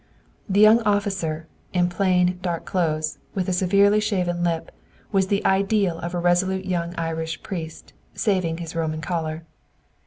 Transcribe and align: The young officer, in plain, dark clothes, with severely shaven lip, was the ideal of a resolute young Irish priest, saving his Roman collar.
The 0.49 0.59
young 0.59 0.79
officer, 0.79 1.45
in 1.73 1.87
plain, 1.87 2.39
dark 2.41 2.65
clothes, 2.65 3.19
with 3.35 3.53
severely 3.53 3.99
shaven 3.99 4.43
lip, 4.43 4.71
was 5.11 5.27
the 5.27 5.45
ideal 5.45 5.99
of 5.99 6.15
a 6.15 6.19
resolute 6.19 6.65
young 6.65 6.95
Irish 6.95 7.43
priest, 7.43 7.93
saving 8.15 8.57
his 8.57 8.75
Roman 8.75 9.01
collar. 9.01 9.45